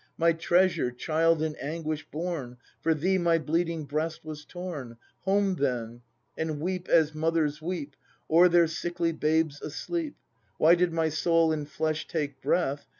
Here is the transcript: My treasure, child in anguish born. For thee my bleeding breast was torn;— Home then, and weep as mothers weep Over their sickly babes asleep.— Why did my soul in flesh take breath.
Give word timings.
My 0.17 0.33
treasure, 0.33 0.89
child 0.89 1.43
in 1.43 1.55
anguish 1.57 2.07
born. 2.09 2.57
For 2.81 2.95
thee 2.95 3.19
my 3.19 3.37
bleeding 3.37 3.85
breast 3.85 4.25
was 4.25 4.45
torn;— 4.45 4.97
Home 5.25 5.53
then, 5.59 6.01
and 6.35 6.59
weep 6.59 6.89
as 6.89 7.13
mothers 7.13 7.61
weep 7.61 7.95
Over 8.27 8.49
their 8.49 8.67
sickly 8.67 9.11
babes 9.11 9.61
asleep.— 9.61 10.15
Why 10.57 10.73
did 10.73 10.91
my 10.91 11.09
soul 11.09 11.51
in 11.51 11.67
flesh 11.67 12.07
take 12.07 12.41
breath. 12.41 12.87